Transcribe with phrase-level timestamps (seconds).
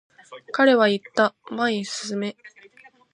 [0.51, 2.35] 彼は言った、前へ進め。